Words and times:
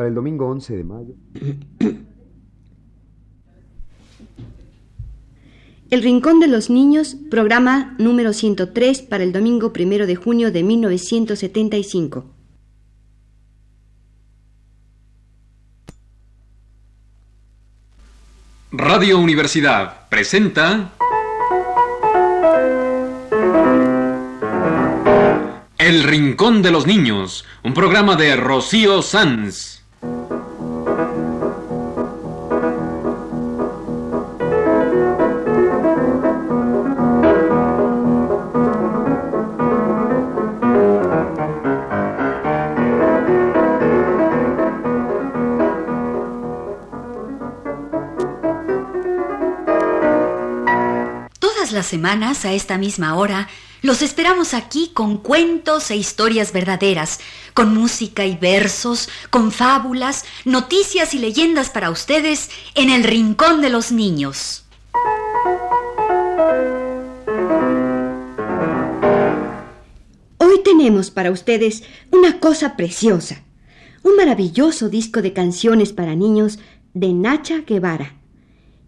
para 0.00 0.08
el 0.08 0.14
domingo 0.14 0.46
11 0.48 0.76
de 0.78 0.84
mayo. 0.84 1.14
El 5.90 6.02
Rincón 6.02 6.40
de 6.40 6.46
los 6.46 6.70
Niños, 6.70 7.18
programa 7.30 7.96
número 7.98 8.32
103 8.32 9.02
para 9.02 9.24
el 9.24 9.34
domingo 9.34 9.74
1 9.78 10.06
de 10.06 10.16
junio 10.16 10.50
de 10.52 10.62
1975. 10.62 12.24
Radio 18.72 19.18
Universidad 19.18 20.08
presenta 20.08 20.94
El 25.76 26.04
Rincón 26.04 26.62
de 26.62 26.70
los 26.70 26.86
Niños, 26.86 27.44
un 27.62 27.74
programa 27.74 28.16
de 28.16 28.36
Rocío 28.36 29.02
Sanz. 29.02 29.79
Semanas, 51.90 52.44
a 52.44 52.52
esta 52.52 52.78
misma 52.78 53.16
hora, 53.16 53.48
los 53.82 54.02
esperamos 54.02 54.54
aquí 54.54 54.90
con 54.94 55.16
cuentos 55.16 55.90
e 55.90 55.96
historias 55.96 56.52
verdaderas, 56.52 57.18
con 57.54 57.74
música 57.74 58.24
y 58.26 58.36
versos, 58.36 59.08
con 59.30 59.52
fábulas, 59.52 60.24
noticias 60.44 61.14
y 61.14 61.18
leyendas 61.18 61.70
para 61.70 61.90
ustedes 61.90 62.50
en 62.74 62.90
el 62.90 63.02
Rincón 63.04 63.60
de 63.60 63.70
los 63.70 63.90
Niños. 63.90 64.64
Hoy 70.38 70.62
tenemos 70.62 71.10
para 71.10 71.30
ustedes 71.30 71.82
una 72.10 72.38
cosa 72.38 72.76
preciosa, 72.76 73.42
un 74.02 74.14
maravilloso 74.16 74.88
disco 74.88 75.22
de 75.22 75.32
canciones 75.32 75.92
para 75.92 76.14
niños 76.14 76.58
de 76.94 77.12
Nacha 77.12 77.58
Guevara. 77.66 78.19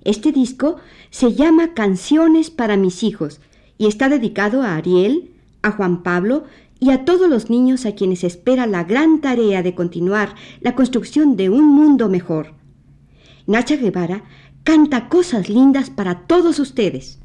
Este 0.05 0.33
disco 0.33 0.77
se 1.11 1.35
llama 1.35 1.75
Canciones 1.75 2.51
para 2.51 2.77
mis 2.77 3.03
hijos 3.03 3.41
y 3.79 3.87
está 3.87 4.09
dedicado 4.09 4.63
a 4.63 4.77
Ariel, 4.77 5.31
a 5.63 5.71
Juan 5.71 6.03
Pablo 6.03 6.45
y 6.81 6.91
a 6.91 7.05
todos 7.05 7.31
los 7.31 7.51
niños 7.51 7.87
a 7.87 7.95
quienes 7.95 8.25
espera 8.25 8.67
la 8.67 8.83
gran 8.83 9.21
tarea 9.21 9.63
de 9.63 9.75
continuar 9.75 10.35
la 10.61 10.75
construcción 10.75 11.37
de 11.37 11.51
un 11.51 11.65
mundo 11.65 12.09
mejor. 12.09 12.55
Nacha 13.47 13.77
Guevara 13.77 14.25
canta 14.65 15.09
cosas 15.09 15.49
lindas 15.49 15.91
para 15.91 16.27
todos 16.27 16.59
ustedes. 16.59 17.21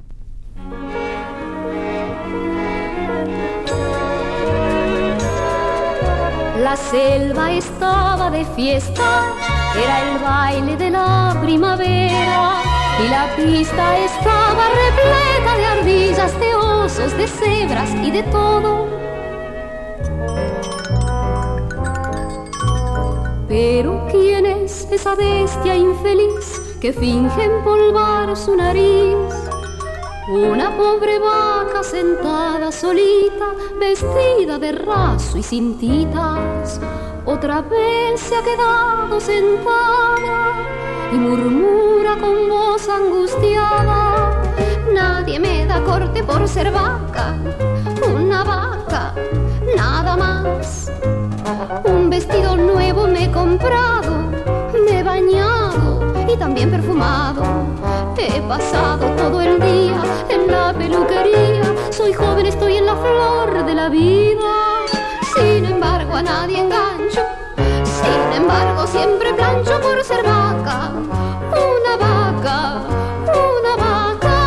La 6.62 6.76
selva 6.76 7.54
estaba 7.54 8.30
de 8.30 8.46
fiesta, 8.46 9.24
era 9.76 10.12
el 10.12 10.20
baile 10.22 10.78
de 10.78 10.90
la 10.92 11.40
primavera 11.42 12.67
y 13.00 13.08
la 13.10 13.28
pista 13.36 13.98
estaba 14.00 14.70
repleta 14.70 15.58
de 15.58 15.66
ardillas, 15.66 16.40
de 16.40 16.56
osos, 16.56 17.16
de 17.16 17.28
cebras 17.28 17.90
y 18.04 18.12
de 18.12 18.24
todo. 18.24 18.88
Pero 23.48 24.08
¿quién 24.12 24.46
es 24.46 24.88
esa 24.92 25.16
bestia 25.16 25.76
infeliz 25.76 26.62
que 26.82 26.92
finge 26.92 27.44
empolvar 27.44 28.36
su 28.36 28.56
nariz? 28.56 29.16
Una 30.30 30.76
pobre 30.76 31.20
vaca 31.20 31.84
sentada 31.84 32.72
solita, 32.72 33.54
vestida 33.80 34.58
de 34.58 34.72
raso 34.74 35.38
y 35.38 35.44
cintitas, 35.44 36.82
otra 37.26 37.62
vez 37.62 38.20
se 38.20 38.36
ha 38.36 38.44
quedado 38.44 39.20
sentada 39.22 40.87
y 41.12 41.16
murmura 41.16 42.18
con 42.18 42.50
voz 42.50 42.88
angustiada, 42.90 44.42
nadie 44.94 45.40
me 45.40 45.66
da 45.66 45.84
corte 45.84 46.24
por 46.24 46.48
ser 46.48 46.72
vaca, 46.72 47.36
una 48.14 48.44
vaca, 48.44 49.14
nada 49.76 50.18
más. 50.18 50.92
Un 51.84 52.10
vestido 52.10 52.58
nuevo 52.58 53.08
me 53.08 53.26
he 53.26 53.32
comprado, 53.32 54.32
me 54.86 55.00
he 55.00 55.04
bañado 55.04 56.14
y 56.28 56.38
también 56.38 56.72
perfumado. 56.72 57.44
He 58.18 58.42
pasado 58.42 59.08
todo 59.16 59.42
el 59.42 59.60
día 59.60 60.02
en 60.30 60.52
la 60.52 60.74
peluquería, 60.74 61.64
soy 61.92 62.14
joven, 62.14 62.46
estoy 62.46 62.78
en 62.78 62.86
la 62.86 62.96
flor 62.96 63.66
de 63.66 63.74
la 63.74 63.90
vida. 63.90 64.86
Sin 65.36 65.66
embargo, 65.66 66.16
a 66.16 66.24
nadie 66.24 66.60
engancho, 66.60 67.22
sin 68.28 68.42
embargo, 68.42 68.88
siempre 68.88 69.34
plancho 69.34 69.80
por 69.82 70.04
ser 70.04 70.24
vaca. 70.24 70.92
Una 71.52 71.94
vaca, 71.98 72.82
una 73.26 73.76
vaca, 73.76 74.38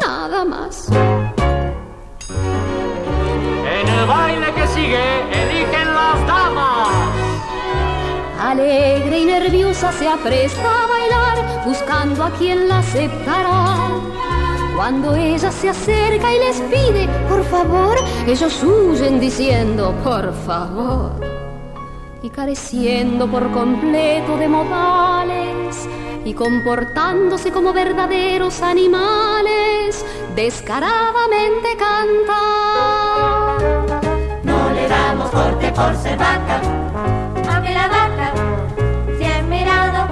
nada 0.00 0.44
más. 0.44 0.88
En 3.78 3.88
el 3.88 4.06
baile 4.06 4.52
que 4.54 4.66
sigue, 4.68 5.04
eligen 5.32 5.94
las 5.94 6.26
damas. 6.26 6.88
Alegre 8.40 9.18
y 9.18 9.24
nerviosa 9.24 9.92
se 9.92 10.08
apresta 10.08 10.84
a 10.84 10.86
bailar, 10.86 11.64
buscando 11.64 12.24
a 12.24 12.30
quien 12.30 12.68
la 12.68 12.78
aceptará. 12.78 13.76
Cuando 14.76 15.14
ella 15.16 15.50
se 15.50 15.70
acerca 15.70 16.34
y 16.34 16.38
les 16.38 16.60
pide, 16.60 17.08
por 17.30 17.42
favor, 17.44 17.96
ellos 18.26 18.62
huyen 18.62 19.18
diciendo, 19.18 19.94
por 20.04 20.34
favor. 20.46 21.35
Y 22.26 22.30
careciendo 22.30 23.30
por 23.30 23.52
completo 23.52 24.36
de 24.36 24.48
modales 24.48 25.88
y 26.24 26.34
comportándose 26.34 27.52
como 27.52 27.72
verdaderos 27.72 28.62
animales, 28.62 30.04
descaradamente 30.34 31.68
cantan. 31.78 32.26
No 34.42 34.72
le 34.72 34.88
damos 34.88 35.30
corte 35.30 35.70
por 35.70 35.94
ser 35.94 36.18
vaca, 36.18 36.60
aunque 37.48 37.72
la 37.72 37.86
vaca 37.86 38.32
se 39.16 39.26
ha 39.26 39.42
mirado 39.42 40.08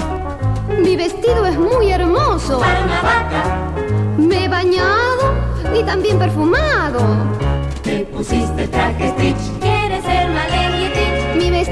Mi 0.79 0.95
vestido 0.95 1.45
es 1.47 1.59
muy 1.59 1.91
hermoso. 1.91 2.61
para 2.61 2.85
una 2.85 3.03
vaca. 3.03 3.73
Me 4.19 4.45
he 4.45 4.49
bañado 4.49 5.35
y 5.77 5.83
también 5.83 6.17
perfumado. 6.17 7.01
Te 7.83 8.05
pusiste 8.07 8.69
traje 8.69 9.09
Stitch, 9.09 9.54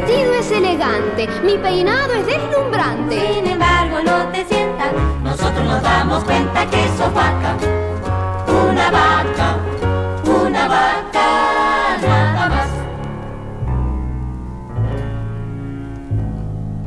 vestido 0.02 0.34
es 0.34 0.50
elegante, 0.50 1.28
mi 1.44 1.56
peinado 1.58 2.12
es 2.12 2.26
deslumbrante. 2.26 3.34
Sin 3.34 3.46
embargo, 3.46 3.98
no 4.04 4.28
te 4.30 4.44
sientas, 4.44 4.92
nosotros 5.22 5.64
nos 5.64 5.82
damos 5.82 6.24
cuenta 6.24 6.68
que 6.68 6.88
sos 6.96 7.12
vaca. 7.14 7.56
Una 8.48 8.90
vaca, 8.90 9.56
una 10.24 10.68
vaca, 10.68 11.98
nada 12.02 12.48
más. 12.48 12.68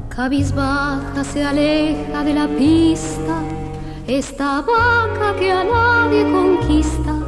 Cabizbaja 0.09 1.23
se 1.23 1.43
aleja 1.43 2.23
de 2.23 2.33
la 2.33 2.47
pista, 2.47 3.41
esta 4.07 4.61
vaca 4.61 5.35
que 5.39 5.51
a 5.51 5.63
nadie 5.63 6.23
conquista. 6.23 7.24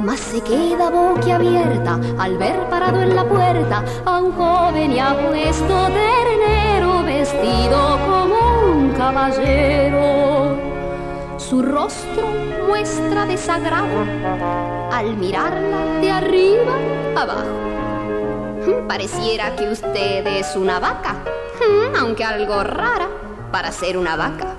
Mas 0.00 0.20
se 0.20 0.40
queda 0.40 0.90
boquiabierta 0.90 1.98
al 2.18 2.38
ver 2.38 2.68
parado 2.70 3.02
en 3.02 3.16
la 3.16 3.24
puerta 3.24 3.84
a 4.04 4.20
un 4.20 4.32
joven 4.32 4.92
y 4.92 4.98
apuesto 5.00 5.88
ternero 5.88 7.02
vestido 7.02 7.98
como 8.06 8.72
un 8.72 8.90
caballero. 8.92 10.56
Su 11.36 11.62
rostro 11.62 12.28
muestra 12.66 13.26
desagrado 13.26 14.04
al 14.92 15.16
mirarla 15.16 16.00
de 16.00 16.10
arriba 16.10 16.74
abajo. 17.16 18.86
Pareciera 18.86 19.56
que 19.56 19.70
usted 19.70 20.26
es 20.26 20.54
una 20.54 20.78
vaca, 20.78 21.14
mm, 21.14 21.96
aunque 21.96 22.24
algo 22.24 22.62
rara 22.62 23.08
para 23.50 23.72
ser 23.72 23.96
una 23.96 24.14
vaca. 24.14 24.54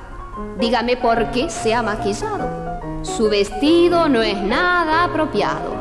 Dígame 0.59 0.97
por 0.97 1.31
qué 1.31 1.49
se 1.49 1.73
ha 1.73 1.81
maquillado. 1.81 2.68
Su 3.01 3.29
vestido 3.29 4.09
no 4.09 4.21
es 4.21 4.37
nada 4.41 5.05
apropiado. 5.05 5.75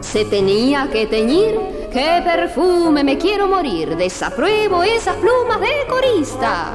Se 0.00 0.24
tenía 0.24 0.88
que 0.90 1.06
teñir. 1.06 1.58
¡Qué 1.92 2.22
perfume! 2.24 3.02
Me 3.02 3.18
quiero 3.18 3.48
morir. 3.48 3.96
Desapruebo 3.96 4.82
esas 4.82 5.16
plumas 5.16 5.60
de 5.60 5.86
corista. 5.88 6.72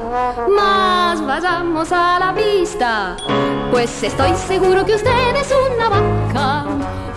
Mas 0.48 1.24
vayamos 1.24 1.90
a 1.90 2.18
la 2.18 2.34
pista. 2.34 3.16
Pues 3.70 4.02
estoy 4.02 4.34
seguro 4.34 4.84
que 4.84 4.94
usted 4.94 5.36
es 5.36 5.52
una 5.72 5.88
vaca. 5.88 6.66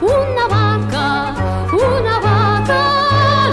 Una 0.02 0.48
vaca. 0.48 1.36
Una 1.74 2.20
vaca. 2.20 2.82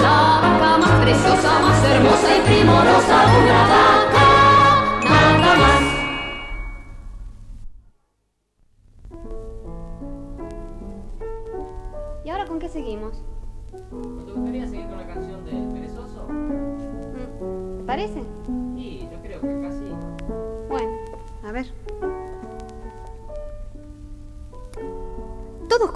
La 0.01 0.41
vaca 0.43 0.79
más 0.79 1.03
preciosa, 1.03 1.59
más 1.61 1.85
hermosa 1.85 2.37
y 2.37 2.41
primorosa. 2.49 3.25
Una 3.43 3.66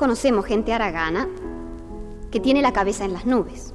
conocemos 0.00 0.46
gente 0.46 0.72
aragana 0.72 1.28
que 2.30 2.40
tiene 2.40 2.62
la 2.62 2.72
cabeza 2.72 3.04
en 3.04 3.12
las 3.12 3.26
nubes. 3.26 3.74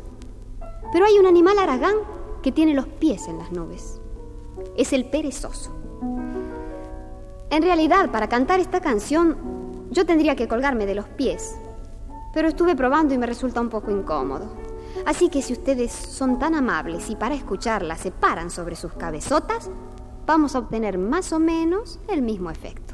Pero 0.92 1.06
hay 1.06 1.20
un 1.20 1.28
animal 1.28 1.60
aragán 1.60 1.98
que 2.42 2.52
tiene 2.52 2.74
los 2.74 2.88
pies 2.88 3.28
en 3.28 3.38
las 3.38 3.52
nubes. 3.52 4.02
Es 4.76 4.92
el 4.92 5.06
perezoso. 5.06 5.72
En 7.52 7.62
realidad, 7.62 8.10
para 8.10 8.28
cantar 8.28 8.60
esta 8.60 8.82
canción, 8.82 9.38
yo 9.92 10.08
tendría 10.08 10.36
que 10.36 10.48
colgarme 10.48 10.88
de 10.88 10.96
los 10.96 11.06
pies. 11.10 11.58
Pero 12.34 12.48
estuve 12.48 12.76
probando 12.76 13.14
y 13.14 13.20
me 13.20 13.28
resulta 13.28 13.62
un 13.62 13.70
poco 13.70 13.92
incómodo. 13.92 14.48
Así 15.06 15.30
que 15.30 15.44
si 15.44 15.54
ustedes 15.54 15.92
son 15.92 16.40
tan 16.40 16.56
amables 16.56 17.08
y 17.12 17.16
para 17.16 17.36
escucharla 17.36 17.98
se 17.98 18.10
paran 18.10 18.50
sobre 18.50 18.76
sus 18.76 18.94
cabezotas, 18.94 19.70
vamos 20.26 20.56
a 20.56 20.60
obtener 20.60 20.98
más 20.98 21.32
o 21.34 21.40
menos 21.40 22.00
el 22.08 22.24
mismo 22.24 22.50
efecto. 22.50 22.85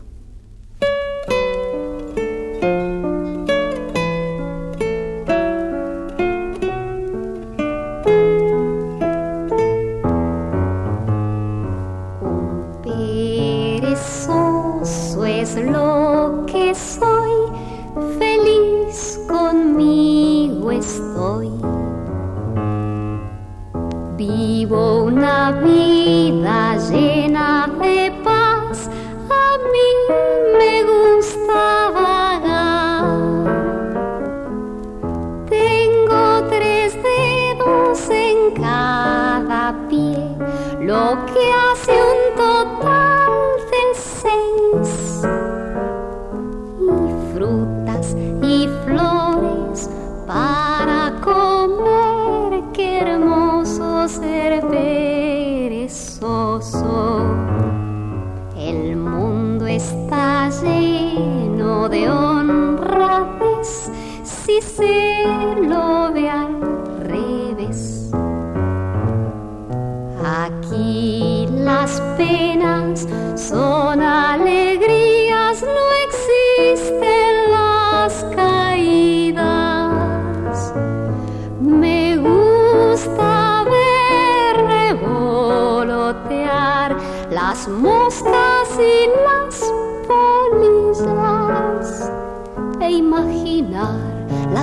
Si 64.62 65.11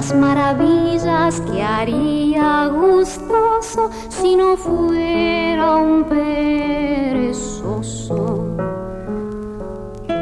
las 0.09 0.17
maravillas 0.17 1.41
que 1.43 1.63
haría 1.63 2.69
gustoso 2.69 3.91
si 4.09 4.37
no 4.37 4.57
fuera 4.57 5.77
un 5.77 6.05
perezoso. 6.05 7.67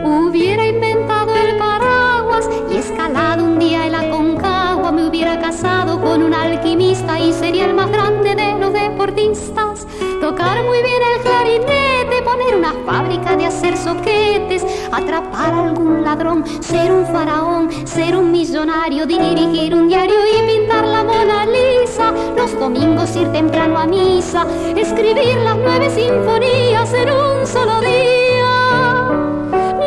Hubiera 0.04 0.66
inventado 0.66 1.32
el 1.36 1.56
paraguas 1.56 2.50
y 2.72 2.78
escalado 2.78 3.44
un 3.44 3.60
día 3.60 3.86
el 3.86 3.94
Aconcagua, 3.94 4.90
me 4.90 5.06
hubiera 5.06 5.40
casado 5.40 6.00
con 6.00 6.20
un 6.22 6.34
alquimista 6.34 7.20
y 7.20 7.32
sería 7.32 7.66
el 7.66 7.74
más 7.74 7.90
grande 7.90 8.34
de 8.34 8.58
los 8.58 8.72
deportistas. 8.72 9.86
Tocar 10.20 10.64
muy 10.64 10.82
bien 10.82 11.00
el 11.14 11.20
clarinete, 11.22 12.22
poner 12.24 12.56
una 12.56 12.72
fábrica 12.84 13.36
de 13.36 13.46
hacer 13.46 13.76
soquetes, 13.76 14.55
atrapar 14.96 15.52
algún 15.52 16.02
ladrón, 16.02 16.44
ser 16.60 16.90
un 16.92 17.06
faraón, 17.06 17.70
ser 17.86 18.16
un 18.16 18.32
millonario, 18.32 19.06
dirigir 19.06 19.74
un 19.74 19.88
diario 19.88 20.14
y 20.26 20.58
pintar 20.58 20.84
la 20.86 21.04
Mona 21.04 21.46
Lisa. 21.46 22.12
Los 22.36 22.58
domingos 22.58 23.14
ir 23.16 23.30
temprano 23.32 23.78
a 23.78 23.86
misa, 23.86 24.46
escribir 24.74 25.36
las 25.44 25.56
nueve 25.56 25.90
sinfonías 25.90 26.92
en 26.94 27.10
un 27.10 27.46
solo 27.46 27.80
día. 27.80 28.52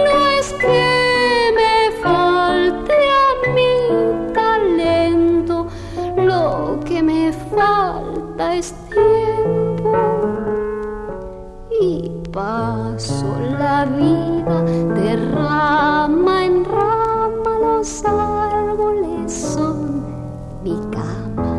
No 0.05 0.29
es 0.39 0.53
que 0.53 1.53
me 1.59 1.91
falte 2.03 2.93
a 2.93 3.53
mi 3.55 4.33
talento, 4.33 5.67
lo 6.17 6.79
que 6.85 7.01
me 7.01 7.33
falta 7.55 8.55
es 8.55 8.73
tiempo. 8.89 9.91
Y 11.81 12.09
paso 12.31 12.98
la 13.69 13.85
vida 13.85 14.57
de 14.97 15.09
rama 15.35 16.45
en 16.45 16.65
rama, 16.65 17.51
los 17.65 18.03
árboles 18.03 19.31
son 19.31 19.77
mi 20.63 20.75
cama. 20.95 21.51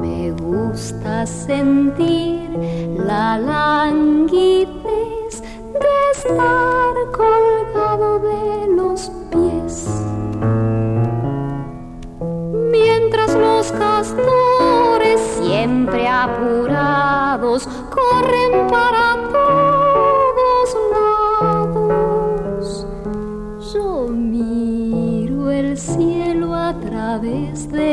Me 0.00 0.30
gusta 0.30 1.26
sentir 1.26 2.48
la 3.10 3.36
languidez 3.38 5.32
de 5.82 5.94
estar 6.14 6.94
colgado 7.20 8.10
de 8.30 8.44
los 8.78 9.10
pies. 9.32 9.74
Mientras 12.76 13.30
los 13.46 13.72
castores 13.72 15.18
siempre 15.40 16.06
apurados 16.06 17.68
corren 17.96 18.52
para 18.68 19.02
través 27.52 27.68
de 27.68 27.91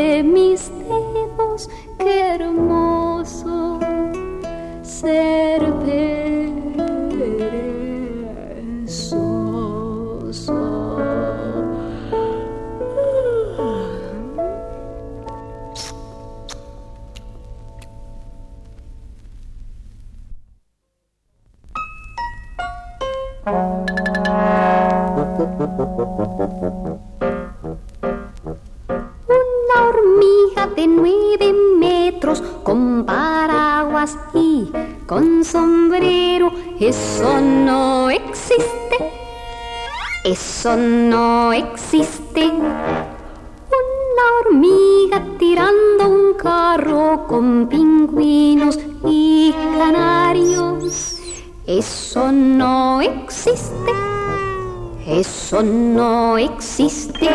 no 55.51 56.37
existe. 56.37 57.27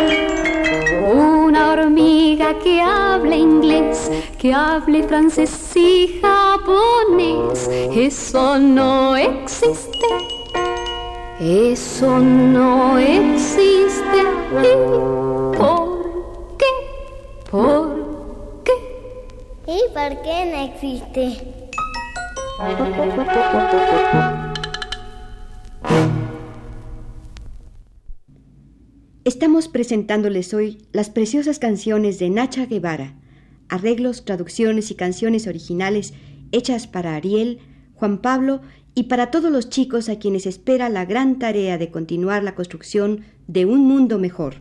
Una 1.12 1.72
hormiga 1.72 2.56
que 2.60 2.80
hable 2.80 3.36
inglés, 3.36 4.10
que 4.38 4.54
hable 4.54 5.02
francés 5.02 5.76
y 5.76 6.20
japonés. 6.22 7.68
Eso 7.68 8.58
no 8.58 9.16
existe. 9.16 10.06
Eso 11.40 12.18
no 12.20 12.98
existe. 12.98 14.20
¿Y 14.62 14.76
por 15.56 16.56
qué? 16.56 16.72
¿Por 17.50 18.62
qué? 18.64 18.72
¿Y 19.66 19.80
por 19.92 20.22
qué 20.22 20.46
no 20.52 20.58
existe? 20.72 21.54
Estamos 29.24 29.68
presentándoles 29.68 30.52
hoy 30.52 30.86
las 30.92 31.08
preciosas 31.08 31.58
canciones 31.58 32.18
de 32.18 32.28
Nacha 32.28 32.66
Guevara, 32.66 33.14
arreglos, 33.70 34.26
traducciones 34.26 34.90
y 34.90 34.96
canciones 34.96 35.46
originales 35.46 36.12
hechas 36.52 36.86
para 36.86 37.16
Ariel, 37.16 37.58
Juan 37.94 38.18
Pablo 38.18 38.60
y 38.94 39.04
para 39.04 39.30
todos 39.30 39.50
los 39.50 39.70
chicos 39.70 40.10
a 40.10 40.18
quienes 40.18 40.44
espera 40.44 40.90
la 40.90 41.06
gran 41.06 41.38
tarea 41.38 41.78
de 41.78 41.90
continuar 41.90 42.42
la 42.42 42.54
construcción 42.54 43.24
de 43.46 43.64
un 43.64 43.88
mundo 43.88 44.18
mejor. 44.18 44.56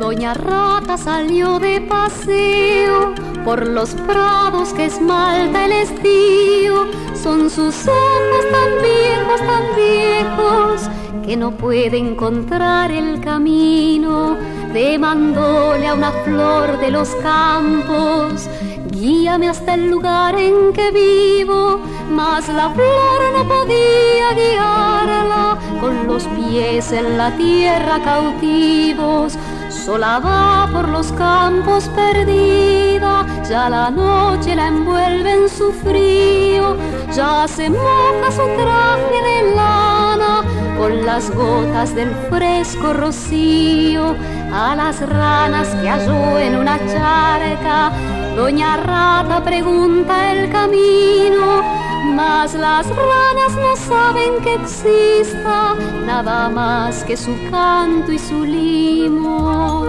Doña 0.00 0.34
Rata 0.34 0.96
salió 0.96 1.60
de 1.60 1.80
paseo 1.82 3.29
por 3.44 3.66
los 3.66 3.90
prados 3.90 4.72
que 4.72 4.86
esmalta 4.86 5.64
el 5.66 5.72
estío. 5.72 6.86
Son 7.14 7.50
sus 7.50 7.86
ojos 7.86 8.44
tan 8.50 8.70
viejos, 8.82 9.40
tan 9.40 9.76
viejos, 9.76 10.90
que 11.24 11.36
no 11.36 11.52
puede 11.52 11.98
encontrar 11.98 12.90
el 12.90 13.20
camino. 13.20 14.36
Demandóle 14.72 15.88
a 15.88 15.94
una 15.94 16.12
flor 16.12 16.78
de 16.78 16.90
los 16.90 17.08
campos, 17.16 18.48
guíame 18.90 19.48
hasta 19.48 19.74
el 19.74 19.90
lugar 19.90 20.38
en 20.38 20.72
que 20.72 20.90
vivo. 20.90 21.80
Mas 22.10 22.48
la 22.48 22.70
flor 22.70 23.20
no 23.36 23.44
podía 23.48 24.32
guiarla 24.34 25.58
con 25.80 26.06
los 26.06 26.24
pies 26.24 26.92
en 26.92 27.16
la 27.16 27.36
tierra 27.36 28.00
cautivos 28.04 29.38
sola 29.80 30.18
va 30.18 30.68
por 30.70 30.88
los 30.88 31.10
campos 31.12 31.88
perdida, 31.88 33.24
ya 33.48 33.70
la 33.70 33.90
noche 33.90 34.54
la 34.54 34.68
envuelve 34.68 35.32
en 35.32 35.48
su 35.48 35.72
frío, 35.72 36.76
ya 37.14 37.48
se 37.48 37.70
moja 37.70 38.30
su 38.30 38.42
traje 38.60 39.18
de 39.28 39.54
lana 39.54 40.42
con 40.76 41.04
las 41.06 41.30
gotas 41.34 41.94
del 41.94 42.10
fresco 42.28 42.92
rocío, 42.92 44.14
a 44.52 44.74
las 44.76 45.00
ranas 45.08 45.68
que 45.68 45.88
halló 45.88 46.38
en 46.38 46.56
una 46.56 46.78
charca, 46.78 47.90
doña 48.36 48.76
Rata 48.76 49.42
pregunta 49.42 50.32
el 50.32 50.50
camino, 50.50 51.79
mas 52.10 52.54
las 52.54 52.86
ranas 52.88 53.52
no 53.56 53.76
saben 53.76 54.40
que 54.42 54.54
exista 54.54 55.74
nada 56.06 56.48
más 56.48 57.04
que 57.04 57.16
su 57.16 57.34
canto 57.50 58.12
y 58.12 58.18
su 58.18 58.44
limo. 58.44 59.84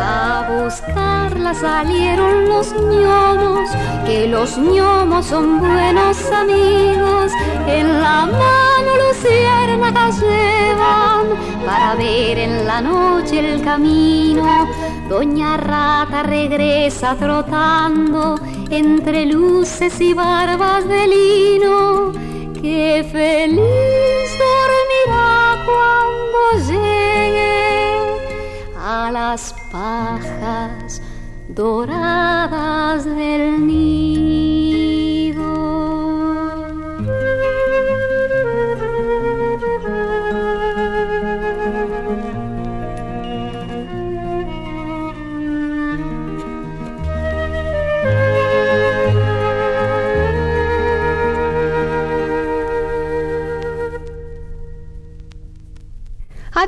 A 0.00 0.48
buscarla 0.48 1.54
salieron 1.54 2.48
los 2.48 2.72
ñomos, 2.72 3.68
que 4.06 4.26
los 4.28 4.56
ñomos 4.56 5.26
son 5.26 5.58
buenos 5.58 6.30
amigos. 6.30 7.32
En 7.66 8.00
la 8.00 8.26
mano 8.26 8.90
luciérnagas 9.08 10.20
llevan 10.20 11.26
para 11.66 11.94
ver 11.94 12.38
en 12.38 12.66
la 12.66 12.80
noche 12.80 13.40
el 13.40 13.62
camino. 13.62 14.68
Doña 15.08 15.56
Rata 15.56 16.22
regresa 16.22 17.14
trotando 17.16 18.38
entre 18.70 19.26
luces 19.26 20.00
y 20.00 20.14
barbas 20.14 20.86
de 20.88 21.06
lino. 21.06 22.12
Qué 22.60 23.06
feliz 23.10 24.30
dormirá 24.44 25.64
cuando 25.64 26.66
llegue 26.68 28.02
a 28.76 29.10
las 29.12 29.54
pajas 29.70 31.00
doradas 31.48 33.04
del 33.04 33.66
nido. 33.66 34.47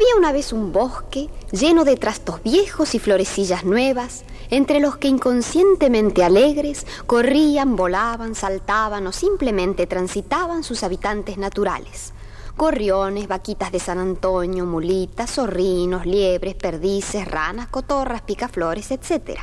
Había 0.00 0.16
una 0.16 0.32
vez 0.32 0.54
un 0.54 0.72
bosque 0.72 1.28
lleno 1.52 1.84
de 1.84 1.94
trastos 1.94 2.42
viejos 2.42 2.94
y 2.94 2.98
florecillas 2.98 3.66
nuevas, 3.66 4.24
entre 4.48 4.80
los 4.80 4.96
que 4.96 5.08
inconscientemente 5.08 6.24
alegres 6.24 6.86
corrían, 7.04 7.76
volaban, 7.76 8.34
saltaban 8.34 9.06
o 9.06 9.12
simplemente 9.12 9.86
transitaban 9.86 10.64
sus 10.64 10.84
habitantes 10.84 11.36
naturales. 11.36 12.14
Gorriones, 12.56 13.28
vaquitas 13.28 13.72
de 13.72 13.78
San 13.78 13.98
Antonio, 13.98 14.64
mulitas, 14.64 15.32
zorrinos, 15.32 16.06
liebres, 16.06 16.54
perdices, 16.54 17.28
ranas, 17.28 17.68
cotorras, 17.68 18.22
picaflores, 18.22 18.90
etc. 18.92 19.40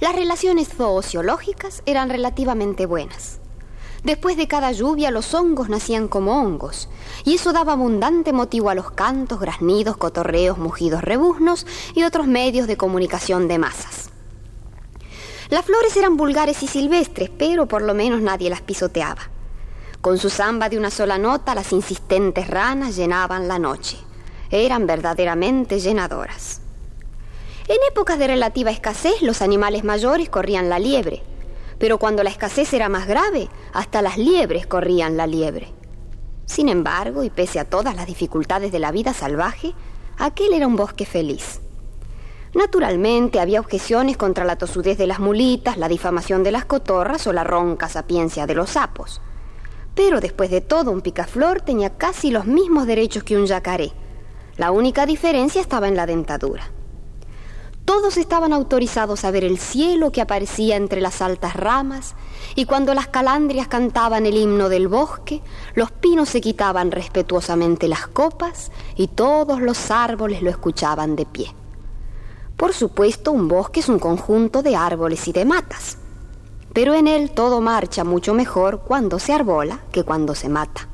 Las 0.00 0.14
relaciones 0.14 0.68
zoociológicas 0.68 1.82
eran 1.84 2.08
relativamente 2.08 2.86
buenas. 2.86 3.39
Después 4.04 4.36
de 4.36 4.48
cada 4.48 4.72
lluvia 4.72 5.10
los 5.10 5.34
hongos 5.34 5.68
nacían 5.68 6.08
como 6.08 6.40
hongos, 6.40 6.88
y 7.24 7.34
eso 7.34 7.52
daba 7.52 7.72
abundante 7.72 8.32
motivo 8.32 8.70
a 8.70 8.74
los 8.74 8.90
cantos, 8.90 9.40
graznidos, 9.40 9.96
cotorreos, 9.98 10.56
mugidos 10.56 11.02
rebuznos 11.02 11.66
y 11.94 12.04
otros 12.04 12.26
medios 12.26 12.66
de 12.66 12.78
comunicación 12.78 13.46
de 13.46 13.58
masas. 13.58 14.10
Las 15.50 15.64
flores 15.64 15.96
eran 15.96 16.16
vulgares 16.16 16.62
y 16.62 16.66
silvestres, 16.66 17.28
pero 17.28 17.66
por 17.66 17.82
lo 17.82 17.92
menos 17.92 18.22
nadie 18.22 18.48
las 18.48 18.62
pisoteaba. 18.62 19.28
Con 20.00 20.16
su 20.16 20.30
zamba 20.30 20.70
de 20.70 20.78
una 20.78 20.90
sola 20.90 21.18
nota, 21.18 21.54
las 21.54 21.72
insistentes 21.72 22.48
ranas 22.48 22.96
llenaban 22.96 23.48
la 23.48 23.58
noche. 23.58 23.98
Eran 24.50 24.86
verdaderamente 24.86 25.78
llenadoras. 25.78 26.62
En 27.68 27.76
épocas 27.90 28.18
de 28.18 28.28
relativa 28.28 28.70
escasez, 28.70 29.20
los 29.20 29.42
animales 29.42 29.84
mayores 29.84 30.30
corrían 30.30 30.70
la 30.70 30.78
liebre, 30.78 31.22
pero 31.80 31.96
cuando 31.96 32.22
la 32.22 32.28
escasez 32.28 32.74
era 32.74 32.90
más 32.90 33.08
grave, 33.08 33.48
hasta 33.72 34.02
las 34.02 34.18
liebres 34.18 34.66
corrían 34.66 35.16
la 35.16 35.26
liebre. 35.26 35.72
Sin 36.44 36.68
embargo, 36.68 37.24
y 37.24 37.30
pese 37.30 37.58
a 37.58 37.64
todas 37.64 37.96
las 37.96 38.06
dificultades 38.06 38.70
de 38.70 38.78
la 38.78 38.92
vida 38.92 39.14
salvaje, 39.14 39.72
aquel 40.18 40.52
era 40.52 40.66
un 40.66 40.76
bosque 40.76 41.06
feliz. 41.06 41.60
Naturalmente 42.54 43.40
había 43.40 43.60
objeciones 43.60 44.18
contra 44.18 44.44
la 44.44 44.56
tosudez 44.56 44.98
de 44.98 45.06
las 45.06 45.20
mulitas, 45.20 45.78
la 45.78 45.88
difamación 45.88 46.42
de 46.42 46.52
las 46.52 46.66
cotorras 46.66 47.26
o 47.26 47.32
la 47.32 47.44
ronca 47.44 47.88
sapiencia 47.88 48.46
de 48.46 48.54
los 48.54 48.70
sapos. 48.70 49.22
Pero 49.94 50.20
después 50.20 50.50
de 50.50 50.60
todo, 50.60 50.90
un 50.90 51.00
picaflor 51.00 51.62
tenía 51.62 51.96
casi 51.96 52.30
los 52.30 52.44
mismos 52.44 52.86
derechos 52.86 53.24
que 53.24 53.38
un 53.38 53.46
yacaré. 53.46 53.92
La 54.58 54.70
única 54.70 55.06
diferencia 55.06 55.62
estaba 55.62 55.88
en 55.88 55.96
la 55.96 56.04
dentadura. 56.04 56.70
Todos 57.84 58.16
estaban 58.18 58.52
autorizados 58.52 59.24
a 59.24 59.30
ver 59.30 59.44
el 59.44 59.58
cielo 59.58 60.12
que 60.12 60.20
aparecía 60.20 60.76
entre 60.76 61.00
las 61.00 61.22
altas 61.22 61.54
ramas, 61.54 62.14
y 62.54 62.64
cuando 62.64 62.94
las 62.94 63.08
calandrias 63.08 63.68
cantaban 63.68 64.26
el 64.26 64.36
himno 64.36 64.68
del 64.68 64.88
bosque, 64.88 65.42
los 65.74 65.90
pinos 65.90 66.28
se 66.28 66.40
quitaban 66.40 66.90
respetuosamente 66.90 67.88
las 67.88 68.06
copas 68.06 68.70
y 68.96 69.08
todos 69.08 69.60
los 69.60 69.90
árboles 69.90 70.42
lo 70.42 70.50
escuchaban 70.50 71.16
de 71.16 71.26
pie. 71.26 71.54
Por 72.56 72.74
supuesto, 72.74 73.32
un 73.32 73.48
bosque 73.48 73.80
es 73.80 73.88
un 73.88 73.98
conjunto 73.98 74.62
de 74.62 74.76
árboles 74.76 75.26
y 75.28 75.32
de 75.32 75.46
matas, 75.46 75.96
pero 76.74 76.94
en 76.94 77.08
él 77.08 77.30
todo 77.30 77.60
marcha 77.60 78.04
mucho 78.04 78.34
mejor 78.34 78.82
cuando 78.82 79.18
se 79.18 79.32
arbola 79.32 79.80
que 79.90 80.04
cuando 80.04 80.34
se 80.34 80.48
mata. 80.48 80.89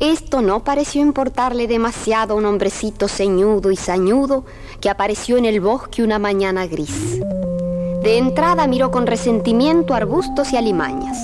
Esto 0.00 0.40
no 0.40 0.64
pareció 0.64 1.02
importarle 1.02 1.66
demasiado 1.66 2.32
a 2.32 2.36
un 2.38 2.46
hombrecito 2.46 3.06
ceñudo 3.06 3.70
y 3.70 3.76
sañudo 3.76 4.46
que 4.80 4.88
apareció 4.88 5.36
en 5.36 5.44
el 5.44 5.60
bosque 5.60 6.02
una 6.02 6.18
mañana 6.18 6.66
gris. 6.66 7.20
De 8.02 8.16
entrada 8.16 8.66
miró 8.66 8.90
con 8.90 9.06
resentimiento 9.06 9.92
arbustos 9.92 10.54
y 10.54 10.56
alimañas. 10.56 11.18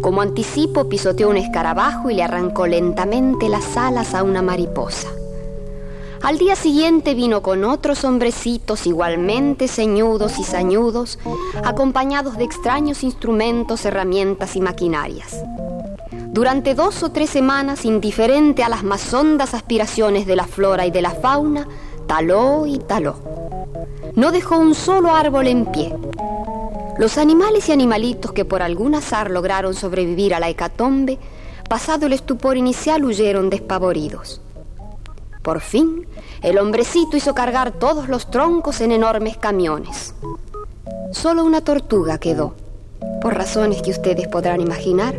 Como 0.00 0.20
anticipo 0.20 0.88
pisoteó 0.88 1.28
un 1.28 1.36
escarabajo 1.36 2.08
y 2.08 2.14
le 2.14 2.22
arrancó 2.22 2.68
lentamente 2.68 3.48
las 3.48 3.76
alas 3.76 4.14
a 4.14 4.22
una 4.22 4.40
mariposa. 4.40 5.08
Al 6.22 6.38
día 6.38 6.54
siguiente 6.54 7.14
vino 7.14 7.42
con 7.42 7.64
otros 7.64 8.04
hombrecitos 8.04 8.86
igualmente 8.86 9.66
ceñudos 9.66 10.38
y 10.38 10.44
sañudos, 10.44 11.18
acompañados 11.64 12.38
de 12.38 12.44
extraños 12.44 13.02
instrumentos, 13.02 13.84
herramientas 13.84 14.54
y 14.54 14.60
maquinarias. 14.60 15.42
Durante 16.36 16.74
dos 16.74 17.02
o 17.02 17.12
tres 17.12 17.30
semanas, 17.30 17.86
indiferente 17.86 18.62
a 18.62 18.68
las 18.68 18.84
más 18.84 19.14
hondas 19.14 19.54
aspiraciones 19.54 20.26
de 20.26 20.36
la 20.36 20.44
flora 20.44 20.84
y 20.84 20.90
de 20.90 21.00
la 21.00 21.12
fauna, 21.12 21.66
taló 22.06 22.66
y 22.66 22.76
taló. 22.76 23.16
No 24.16 24.32
dejó 24.32 24.58
un 24.58 24.74
solo 24.74 25.14
árbol 25.14 25.46
en 25.46 25.64
pie. 25.64 25.94
Los 26.98 27.16
animales 27.16 27.70
y 27.70 27.72
animalitos 27.72 28.32
que 28.32 28.44
por 28.44 28.60
algún 28.60 28.94
azar 28.94 29.30
lograron 29.30 29.72
sobrevivir 29.72 30.34
a 30.34 30.38
la 30.38 30.50
hecatombe 30.50 31.18
pasado 31.70 32.04
el 32.04 32.12
estupor 32.12 32.58
inicial, 32.58 33.06
huyeron 33.06 33.48
despavoridos. 33.48 34.42
Por 35.40 35.62
fin, 35.62 36.06
el 36.42 36.58
hombrecito 36.58 37.16
hizo 37.16 37.34
cargar 37.34 37.72
todos 37.72 38.10
los 38.10 38.30
troncos 38.30 38.82
en 38.82 38.92
enormes 38.92 39.38
camiones. 39.38 40.12
Solo 41.12 41.44
una 41.44 41.62
tortuga 41.62 42.18
quedó, 42.18 42.52
por 43.22 43.32
razones 43.32 43.80
que 43.80 43.92
ustedes 43.92 44.28
podrán 44.28 44.60
imaginar, 44.60 45.18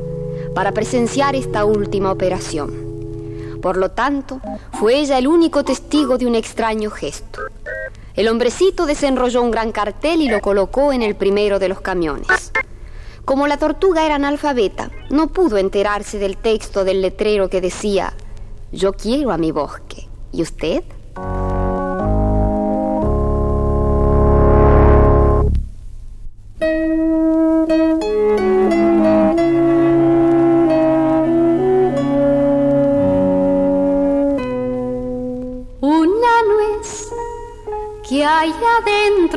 para 0.58 0.72
presenciar 0.72 1.36
esta 1.36 1.66
última 1.66 2.12
operación. 2.12 3.60
Por 3.62 3.78
lo 3.78 3.92
tanto, 3.92 4.42
fue 4.72 4.96
ella 4.96 5.20
el 5.20 5.28
único 5.28 5.64
testigo 5.64 6.18
de 6.18 6.26
un 6.26 6.34
extraño 6.34 6.90
gesto. 6.90 7.42
El 8.16 8.28
hombrecito 8.28 8.88
desenrolló 8.88 9.44
un 9.44 9.52
gran 9.52 9.72
cartel 9.72 10.20
y 10.20 10.30
lo 10.30 10.42
colocó 10.42 10.94
en 10.94 11.04
el 11.04 11.16
primero 11.16 11.60
de 11.60 11.70
los 11.70 11.80
camiones. 11.82 12.52
Como 13.24 13.46
la 13.46 13.58
tortuga 13.58 14.04
era 14.04 14.16
analfabeta, 14.16 14.90
no 15.12 15.28
pudo 15.28 15.58
enterarse 15.60 16.18
del 16.18 16.38
texto 16.38 16.84
del 16.84 17.04
letrero 17.04 17.50
que 17.50 17.62
decía, 17.62 18.14
Yo 18.72 18.94
quiero 18.94 19.32
a 19.32 19.38
mi 19.38 19.52
bosque. 19.52 20.08
¿Y 20.32 20.42
usted? 20.42 20.84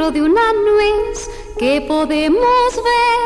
De 0.09 0.23
una 0.23 0.53
nuez 0.55 1.29
que 1.59 1.83
podemos 1.83 2.75
ver 2.75 3.21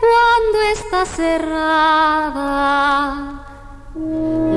cuando 0.00 0.60
está 0.72 1.06
cerrada. 1.06 2.42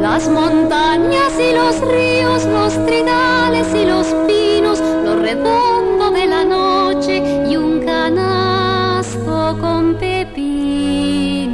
Las 0.01 0.27
montañas 0.29 1.31
y 1.39 1.53
los 1.53 1.79
ríos, 1.81 2.45
los 2.45 2.73
trinales 2.87 3.67
y 3.75 3.85
los 3.85 4.07
pinos, 4.25 4.79
lo 4.79 5.15
redondo 5.17 6.09
de 6.09 6.25
la 6.25 6.43
noche 6.43 7.45
y 7.47 7.55
un 7.55 7.85
canasto 7.85 9.55
con 9.61 9.93
pepinos. 9.93 11.53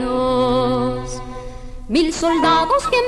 Mil 1.89 2.13
soldados 2.13 2.89
bien 2.89 3.03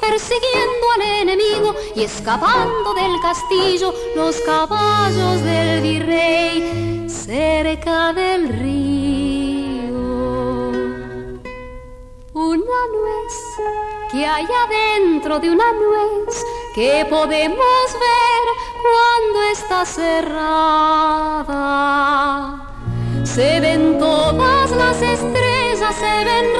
persiguiendo 0.00 0.90
al 0.94 1.02
enemigo 1.22 1.74
y 1.94 2.02
escapando 2.02 2.94
del 2.94 3.20
castillo 3.20 3.94
los 4.14 4.40
caballos 4.40 5.42
del 5.42 5.80
virrey 5.82 7.08
cerca 7.08 8.12
del 8.12 8.48
río. 8.48 9.98
Una 12.32 12.80
nuez 12.94 13.34
que 14.10 14.26
hay 14.26 14.46
adentro 14.64 15.38
de 15.38 15.50
una 15.50 15.72
nuez 15.72 16.44
que 16.74 17.06
podemos 17.08 17.58
ver 17.58 18.46
cuando 18.82 19.42
está 19.50 19.84
cerrada. 19.84 21.16
Se 23.24 23.60
ven 23.60 23.98
todas 23.98 24.70
las 24.70 25.02
estrellas, 25.02 25.94
se 25.96 26.24
ven 26.24 26.52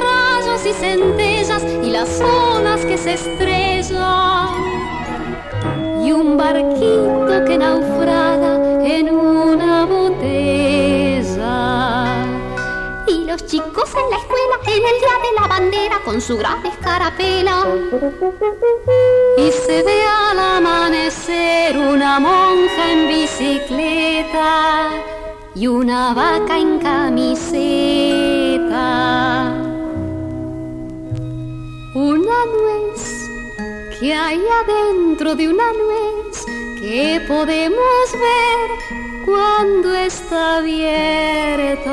y 0.65 0.73
centellas 0.73 1.63
y 1.83 1.91
las 1.91 2.19
olas 2.19 2.83
que 2.83 2.97
se 2.97 3.13
estrellan. 3.13 4.47
Y 6.03 6.11
un 6.11 6.35
barquito 6.35 7.45
que 7.45 7.57
naufraga 7.59 8.83
en 8.83 9.09
una 9.09 9.85
botella. 9.85 11.35
Y 13.07 13.25
los 13.25 13.45
chicos 13.45 13.93
en 13.93 14.09
la 14.09 14.17
escuela 14.17 14.55
en 14.65 14.83
el 14.83 14.99
día 14.99 15.17
de 15.25 15.31
la 15.39 15.47
bandera 15.47 15.99
con 16.03 16.19
su 16.19 16.37
gran 16.37 16.65
escarapela. 16.65 17.65
Y 19.37 19.51
se 19.51 19.83
ve 19.83 20.01
al 20.05 20.39
amanecer 20.39 21.77
una 21.77 22.19
monja 22.19 22.91
en 22.91 23.07
bicicleta 23.09 24.89
y 25.53 25.67
una 25.67 26.13
vaca 26.15 26.57
en 26.57 26.79
camiseta. 26.79 27.27
Una 31.99 32.45
nuez 32.45 33.27
que 33.99 34.13
hay 34.13 34.39
adentro 34.61 35.33
de 35.33 35.49
una 35.49 35.73
nuez 35.73 36.45
que 36.79 37.19
podemos 37.27 38.11
ver 38.13 38.69
cuando 39.25 39.95
está 39.95 40.57
abierta. 40.57 41.89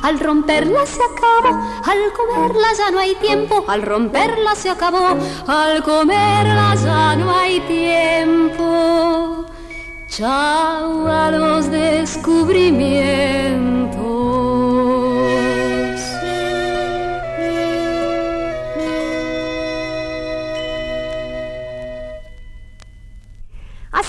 Al 0.00 0.18
romperla 0.18 0.86
se 0.86 1.02
acabó, 1.02 1.60
al 1.84 2.10
comerla 2.14 2.68
ya 2.78 2.90
no 2.90 3.00
hay 3.00 3.14
tiempo, 3.16 3.66
al 3.68 3.82
romperla 3.82 4.54
se 4.54 4.70
acabó, 4.70 5.14
al 5.46 5.82
comerla 5.82 6.74
ya 6.82 7.14
no 7.16 7.36
hay 7.36 7.60
tiempo. 7.60 9.44
Chao 10.08 11.06
a 11.06 11.30
los 11.30 11.70
descubrimientos. 11.70 13.71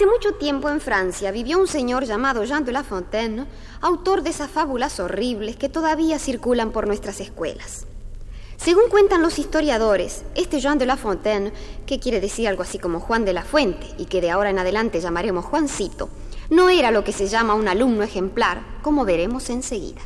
Hace 0.04 0.12
mucho 0.12 0.34
tiempo 0.34 0.70
en 0.70 0.82
Francia 0.82 1.32
vivió 1.32 1.58
un 1.58 1.66
señor 1.66 2.04
llamado 2.04 2.44
Jean 2.44 2.66
de 2.66 2.74
La 2.74 2.84
Fontaine, 2.84 3.46
autor 3.80 4.22
de 4.22 4.32
esas 4.32 4.52
fábulas 4.52 5.00
horribles 5.00 5.56
que 5.56 5.70
todavía 5.70 6.20
circulan 6.20 6.72
por 6.72 6.88
nuestras 6.88 7.22
escuelas. 7.22 7.88
Según 8.58 8.89
cuentan 8.89 9.22
los 9.22 9.39
historiadores, 9.39 10.26
este 10.36 10.60
Jean 10.60 10.78
de 10.78 10.88
La 10.88 10.98
Fontaine, 10.98 11.54
que 11.86 12.02
quiere 12.02 12.20
decir 12.20 12.50
algo 12.50 12.63
así 12.63 12.80
como 12.80 13.00
Juan 13.00 13.24
de 13.24 13.32
la 13.32 13.44
Fuente 13.44 13.88
y 13.98 14.04
que 14.08 14.20
de 14.20 14.30
ahora 14.30 14.50
en 14.50 14.60
adelante 14.60 15.00
llamaremos 15.00 15.46
Juancito, 15.46 16.10
no 16.50 16.70
era 16.70 16.92
lo 16.92 17.06
que 17.06 17.13
se 17.13 17.28
llama 17.28 17.54
un 17.54 17.70
alumno 17.70 18.04
ejemplar, 18.04 18.62
como 18.82 19.06
veremos 19.06 19.50
enseguida. 19.50 20.02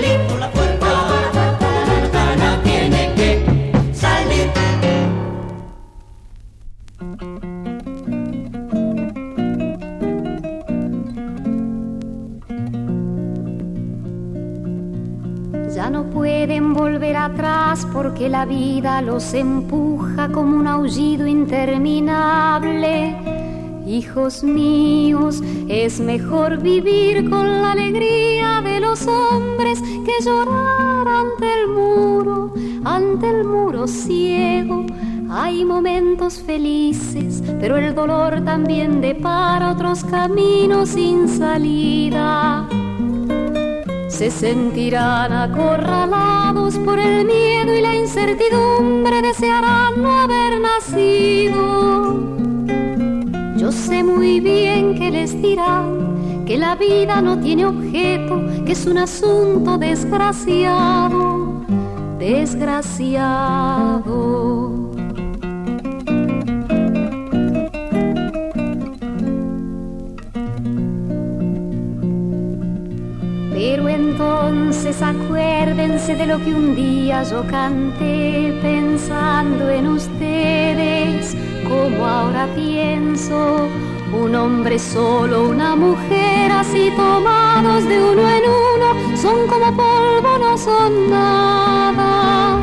salir 0.00 0.18
por 0.28 0.38
la 0.38 0.50
puerta. 0.50 0.86
La 1.34 1.84
ventana 1.94 2.60
tiene 2.62 3.12
que 3.16 3.32
salir. 3.92 4.50
Ya 15.74 15.90
no 15.90 16.10
pueden 16.10 16.74
volver 16.74 17.16
atrás 17.16 17.86
porque 17.92 18.28
la 18.28 18.44
vida 18.44 19.02
los 19.02 19.34
empuja 19.34 20.28
como 20.32 20.56
un 20.56 20.66
aullido 20.66 21.26
interminable. 21.26 23.16
Hijos 23.86 24.42
míos, 24.42 25.42
es 25.68 26.00
mejor 26.00 26.58
vivir 26.58 27.28
con 27.28 27.46
la 27.62 27.72
alegría 27.72 28.60
de 28.62 28.80
los 28.80 29.06
hombres 29.06 29.80
que 29.80 30.24
llorar 30.24 31.08
ante 31.08 31.52
el 31.60 31.68
muro, 31.68 32.52
ante 32.84 33.28
el 33.30 33.44
muro 33.44 33.86
ciego. 33.86 34.84
Hay 35.30 35.64
momentos 35.64 36.40
felices, 36.40 37.42
pero 37.60 37.76
el 37.76 37.94
dolor 37.94 38.44
también 38.44 39.00
depara 39.00 39.72
otros 39.72 40.04
caminos 40.04 40.90
sin 40.90 41.28
salida 41.28 42.68
se 44.20 44.30
sentirán 44.30 45.32
acorralados 45.32 46.76
por 46.76 46.98
el 46.98 47.24
miedo 47.24 47.74
y 47.74 47.80
la 47.80 47.94
incertidumbre, 47.94 49.22
desearán 49.22 50.02
no 50.02 50.10
haber 50.10 50.60
nacido. 50.60 52.39
Sé 53.70 54.02
muy 54.02 54.40
bien 54.40 54.94
que 54.96 55.10
les 55.10 55.40
dirán 55.40 56.44
que 56.44 56.58
la 56.58 56.74
vida 56.74 57.22
no 57.22 57.38
tiene 57.38 57.66
objeto, 57.66 58.42
que 58.66 58.72
es 58.72 58.84
un 58.86 58.98
asunto 58.98 59.78
desgraciado, 59.78 61.62
desgraciado. 62.18 63.40
Entonces 74.20 75.02
acuérdense 75.02 76.14
de 76.14 76.26
lo 76.26 76.38
que 76.44 76.54
un 76.54 76.74
día 76.74 77.22
yo 77.22 77.42
canté 77.46 78.58
pensando 78.60 79.68
en 79.70 79.88
ustedes, 79.88 80.79
como 81.68 82.06
ahora 82.06 82.48
pienso. 82.54 83.68
Un 84.12 84.34
hombre 84.34 84.78
solo, 84.78 85.48
una 85.48 85.76
mujer 85.76 86.50
así 86.50 86.90
tomados 86.96 87.84
de 87.86 88.02
uno 88.02 88.22
en 88.28 88.42
uno, 88.42 89.16
son 89.16 89.46
como 89.46 89.66
polvo, 89.76 90.38
no 90.40 90.58
son 90.58 91.10
nada. 91.10 92.60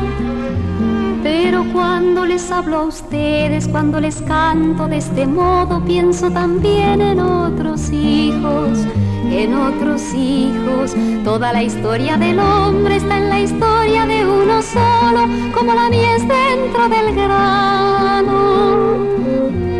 Pero 1.22 1.64
cuando 1.72 2.26
les 2.26 2.50
hablo 2.50 2.80
a 2.80 2.84
ustedes, 2.84 3.66
cuando 3.66 3.98
les 3.98 4.20
canto 4.22 4.88
de 4.88 4.98
este 4.98 5.26
modo, 5.26 5.82
pienso 5.84 6.30
también 6.30 7.00
en 7.00 7.20
otros 7.20 7.90
hijos 7.90 8.86
en 9.30 9.54
otros 9.54 10.02
hijos. 10.14 10.94
Toda 11.24 11.52
la 11.52 11.62
historia 11.62 12.16
del 12.16 12.38
hombre 12.38 12.96
está 12.96 13.18
en 13.18 13.28
la 13.28 13.40
historia 13.40 14.06
de 14.06 14.24
uno 14.26 14.62
solo, 14.62 15.28
como 15.52 15.74
la 15.74 15.88
mies 15.88 16.26
dentro 16.26 16.88
del 16.88 17.14
grano. 17.14 18.96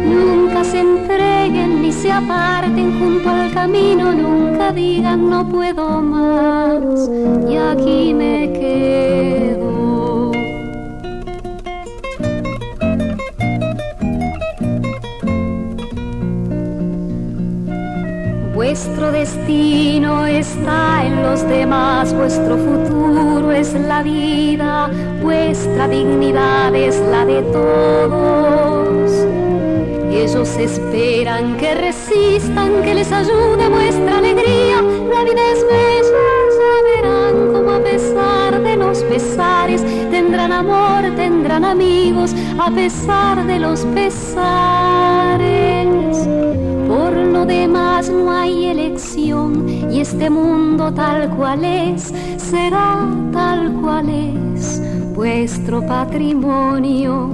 Nunca 0.04 0.64
se 0.64 0.80
entreguen 0.80 1.82
ni 1.82 1.92
se 1.92 2.12
aparten 2.12 2.98
junto 2.98 3.28
al 3.30 3.52
camino, 3.52 4.12
nunca 4.12 4.72
digan 4.72 5.28
no 5.30 5.48
puedo 5.48 6.00
más 6.02 7.11
y 7.48 7.56
aquí 7.56 8.14
me 8.14 8.52
quedo. 8.52 9.67
Vuestro 18.68 19.11
destino 19.12 20.26
está 20.26 21.02
en 21.02 21.22
los 21.22 21.42
demás, 21.48 22.12
vuestro 22.12 22.59
futuro 22.59 23.50
es 23.50 23.72
la 23.72 24.02
vida, 24.02 24.90
vuestra 25.22 25.88
dignidad 25.88 26.74
es 26.74 27.00
la 27.11 27.24
de 27.24 27.40
todos. 27.44 29.11
Ellos 30.12 30.54
esperan 30.59 31.57
que 31.57 31.76
resistan, 31.76 32.83
que 32.83 32.94
les 32.94 33.11
ayude 33.11 33.70
vuestra 33.70 34.18
alegría. 34.18 34.83
La 34.83 35.24
vida 35.24 35.42
es 35.50 35.64
bella, 35.64 36.26
ya 36.59 36.72
verán 36.90 37.52
como 37.54 37.70
a 37.70 37.83
pesar 37.83 38.62
de 38.62 38.76
los 38.76 39.02
pesares 39.04 39.83
tendrán 40.11 40.52
amor, 40.52 41.16
tendrán 41.16 41.64
amigos, 41.64 42.35
a 42.59 42.70
pesar 42.70 43.46
de 43.46 43.61
los 43.61 43.87
pesares. 43.87 45.77
Lo 47.38 47.46
demás 47.46 48.11
no 48.11 48.33
hay 48.33 48.64
elección 48.64 49.68
y 49.68 50.01
este 50.01 50.29
mundo 50.29 50.92
tal 50.92 51.31
cual 51.37 51.64
es 51.64 52.12
será 52.37 53.07
tal 53.33 53.74
cual 53.81 54.09
es 54.09 54.83
vuestro 55.14 55.81
patrimonio. 55.87 57.31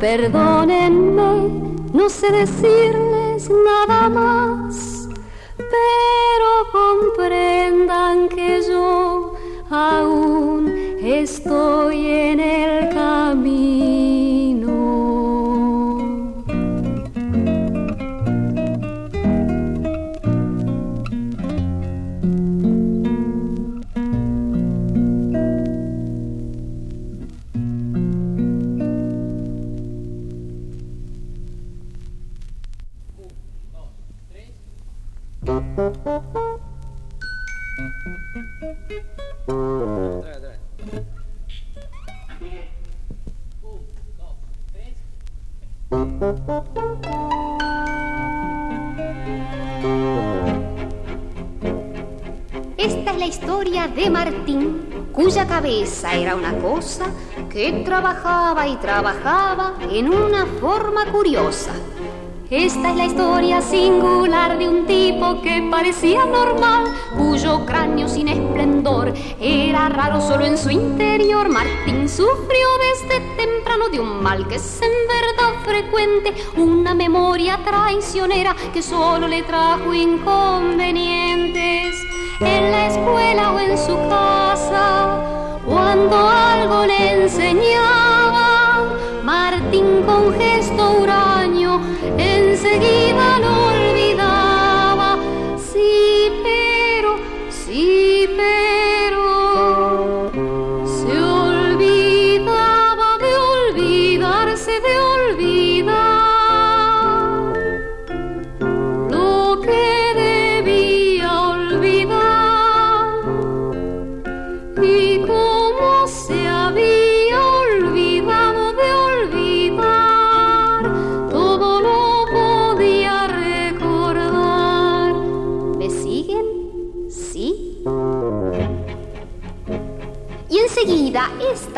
Perdónenme, 0.00 1.62
no 1.92 2.08
sé 2.08 2.32
decirles 2.32 3.48
nada 3.48 4.08
más, 4.08 5.08
pero 5.56 6.48
comprendan 6.72 8.28
que 8.28 8.62
yo 8.68 9.32
aún 9.70 10.68
estoy 11.00 12.04
en 12.04 12.40
el 12.40 12.88
camino. 12.88 13.85
De 53.66 54.10
Martín, 54.10 55.08
cuya 55.12 55.44
cabeza 55.44 56.14
era 56.14 56.36
una 56.36 56.56
cosa 56.58 57.06
que 57.50 57.82
trabajaba 57.84 58.68
y 58.68 58.76
trabajaba 58.76 59.74
en 59.90 60.08
una 60.08 60.46
forma 60.60 61.04
curiosa. 61.06 61.72
Esta 62.48 62.90
es 62.92 62.96
la 62.96 63.06
historia 63.06 63.60
singular 63.60 64.56
de 64.56 64.68
un 64.68 64.86
tipo 64.86 65.42
que 65.42 65.66
parecía 65.68 66.24
normal, 66.26 66.84
cuyo 67.18 67.66
cráneo 67.66 68.08
sin 68.08 68.28
esplendor 68.28 69.12
era 69.40 69.88
raro 69.88 70.20
solo 70.20 70.46
en 70.46 70.56
su 70.56 70.70
interior. 70.70 71.48
Martín 71.48 72.08
sufrió 72.08 72.68
desde 72.92 73.18
temprano 73.36 73.88
de 73.88 73.98
un 73.98 74.22
mal 74.22 74.46
que 74.46 74.54
es 74.54 74.80
en 74.80 74.92
verdad 75.08 75.60
frecuente, 75.64 76.34
una 76.56 76.94
memoria 76.94 77.58
traicionera 77.64 78.54
que 78.72 78.80
solo 78.80 79.26
le 79.26 79.42
trajo 79.42 79.92
inconvenientes 79.92 81.35
en 83.34 83.76
su 83.76 83.96
casa, 84.08 85.20
cuando 85.64 86.28
algo 86.28 86.86
le 86.86 87.22
enseñaba, 87.24 88.84
Martín 89.24 90.02
con 90.06 90.32
gesto 90.38 90.98
huraño 91.00 91.80
enseguida 92.16 93.05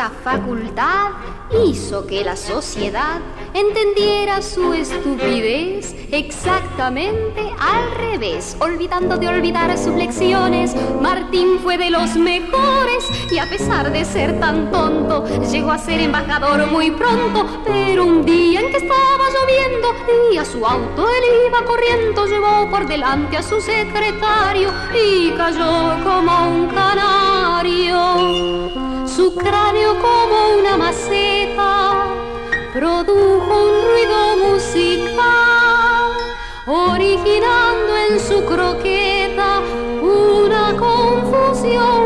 esta 0.09 0.31
facultad 0.31 1.11
hizo 1.65 2.05
que 2.05 2.23
la 2.23 2.35
sociedad 2.35 3.19
entendiera 3.53 4.41
su 4.41 4.73
estupidez 4.73 5.95
exactamente 6.11 7.41
al 7.59 7.91
revés. 7.97 8.55
Olvidando 8.59 9.17
de 9.17 9.27
olvidar 9.27 9.75
sus 9.77 9.95
lecciones, 9.95 10.75
Martín 11.01 11.59
fue 11.61 11.77
de 11.77 11.89
los 11.89 12.15
mejores 12.15 13.05
y 13.31 13.37
a 13.37 13.49
pesar 13.49 13.91
de 13.91 14.05
ser 14.05 14.39
tan 14.39 14.71
tonto, 14.71 15.25
llegó 15.51 15.71
a 15.71 15.77
ser 15.77 15.99
embajador 16.01 16.67
muy 16.67 16.91
pronto. 16.91 17.45
Pero 17.65 18.05
un 18.05 18.25
día 18.25 18.61
en 18.61 18.71
que 18.71 18.77
estaba 18.77 19.29
lloviendo 19.33 19.89
y 20.31 20.37
a 20.37 20.45
su 20.45 20.65
auto 20.65 21.07
él 21.09 21.23
iba 21.47 21.65
corriendo, 21.65 22.25
llevó 22.25 22.69
por 22.69 22.87
delante 22.87 23.37
a 23.37 23.43
su 23.43 23.59
secretario 23.59 24.71
y 24.93 25.31
cayó 25.31 26.03
como 26.03 26.49
un 26.49 26.67
canario. 26.67 27.99
Su 29.19 29.35
cráneo 29.35 29.95
como 29.99 30.59
una 30.59 30.77
maceta. 30.77 32.05
Produjo 32.73 33.53
un 33.67 33.75
ruido 33.89 34.37
musical, 34.47 36.13
originando 36.65 37.97
en 37.97 38.17
su 38.17 38.45
croqueta 38.45 39.59
una 40.01 40.73
confusión 40.77 41.98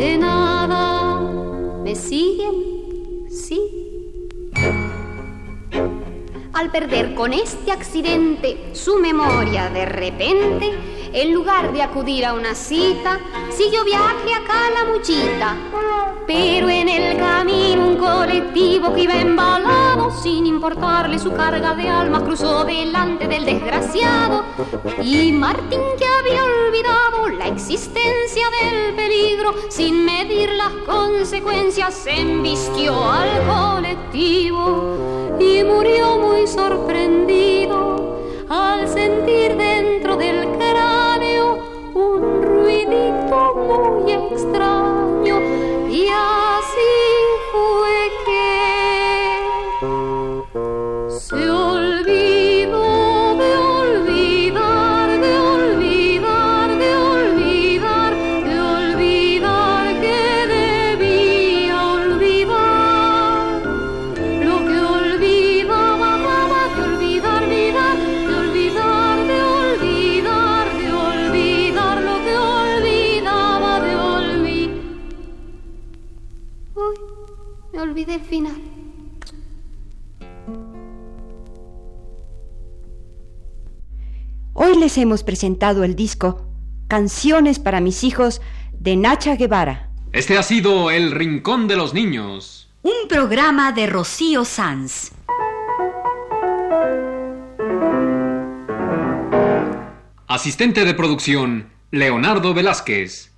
de 0.00 0.16
nada. 0.16 1.20
¿Me 1.84 1.94
siguen? 1.94 2.54
Sí. 3.28 3.60
Al 6.54 6.70
perder 6.72 7.14
con 7.14 7.34
este 7.34 7.70
accidente 7.70 8.70
su 8.72 8.96
memoria 8.96 9.68
de 9.68 9.84
repente, 9.84 10.70
en 11.12 11.34
lugar 11.34 11.72
de 11.72 11.82
acudir 11.82 12.24
a 12.24 12.34
una 12.34 12.54
cita, 12.54 13.18
siguió 13.50 13.84
viaje 13.84 14.32
a 14.34 14.44
Calamuchita. 14.44 15.56
Pero 16.26 16.68
en 16.68 16.88
el 16.88 17.18
camino 17.18 17.88
un 17.88 17.96
colectivo 17.96 18.94
que 18.94 19.02
iba 19.02 19.20
embalado, 19.20 20.10
sin 20.22 20.46
importarle 20.46 21.18
su 21.18 21.32
carga 21.32 21.74
de 21.74 21.88
almas, 21.88 22.22
cruzó 22.22 22.64
delante 22.64 23.26
del 23.26 23.44
desgraciado. 23.44 24.44
Y 25.02 25.32
Martín, 25.32 25.80
que 25.98 26.06
había 26.06 26.44
olvidado 26.44 27.28
la 27.30 27.48
existencia 27.48 28.46
del 28.60 28.94
peligro, 28.94 29.54
sin 29.68 30.04
medir 30.04 30.52
las 30.52 30.72
consecuencias, 30.86 31.94
se 31.94 32.20
embistió 32.20 33.10
al 33.10 33.46
colectivo 33.48 35.36
y 35.40 35.64
murió 35.64 36.18
muy 36.18 36.46
sorprendido 36.46 38.20
al 38.48 38.88
sentir 38.88 39.56
dentro 39.56 40.16
del 40.16 40.46
cráneo 40.58 40.99
un 41.94 42.42
ruidito 42.42 43.54
muy 43.54 44.12
extraño 44.12 45.40
y 45.88 46.06
les 84.80 84.96
hemos 84.96 85.22
presentado 85.22 85.84
el 85.84 85.94
disco 85.94 86.46
Canciones 86.88 87.58
para 87.58 87.80
mis 87.80 88.02
hijos 88.02 88.40
de 88.72 88.96
Nacha 88.96 89.36
Guevara. 89.36 89.90
Este 90.12 90.38
ha 90.38 90.42
sido 90.42 90.90
El 90.90 91.12
Rincón 91.12 91.68
de 91.68 91.76
los 91.76 91.94
Niños. 91.94 92.72
Un 92.82 93.06
programa 93.08 93.72
de 93.72 93.86
Rocío 93.86 94.44
Sanz. 94.44 95.12
Asistente 100.26 100.84
de 100.84 100.94
producción, 100.94 101.70
Leonardo 101.90 102.54
Velázquez. 102.54 103.29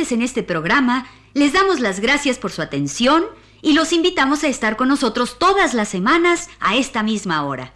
En 0.00 0.22
este 0.22 0.42
programa 0.42 1.06
les 1.34 1.52
damos 1.52 1.78
las 1.78 2.00
gracias 2.00 2.38
por 2.38 2.50
su 2.50 2.62
atención 2.62 3.24
y 3.60 3.74
los 3.74 3.92
invitamos 3.92 4.42
a 4.44 4.48
estar 4.48 4.76
con 4.76 4.88
nosotros 4.88 5.38
todas 5.38 5.74
las 5.74 5.90
semanas 5.90 6.48
a 6.58 6.74
esta 6.74 7.02
misma 7.02 7.44
hora. 7.44 7.74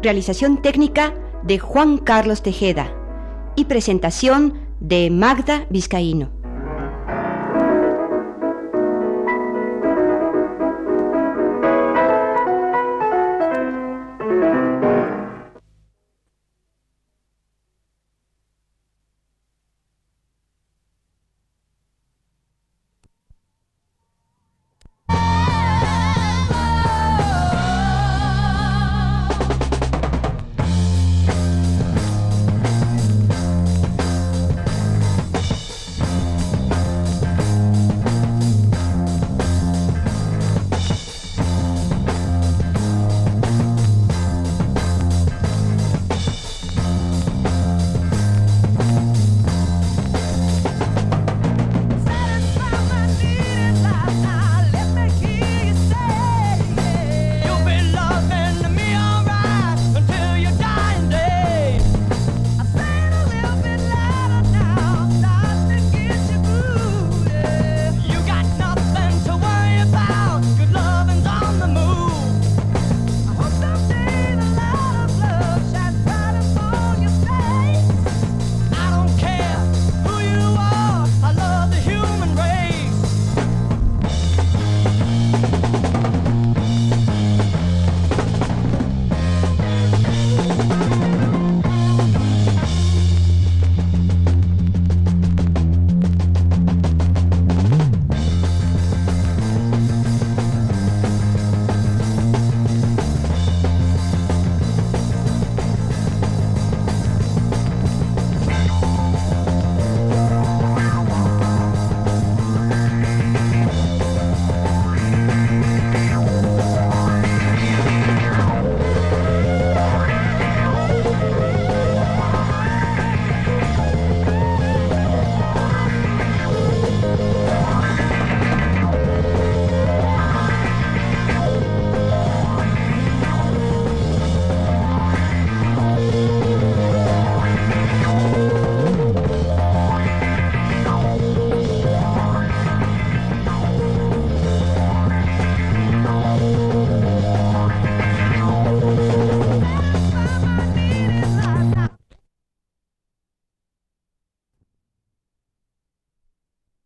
Realización 0.00 0.62
técnica 0.62 1.12
de 1.42 1.58
Juan 1.58 1.98
Carlos 1.98 2.44
Tejeda 2.44 2.94
y 3.56 3.64
presentación 3.64 4.54
de 4.78 5.10
Magda 5.10 5.66
Vizcaíno. 5.68 6.37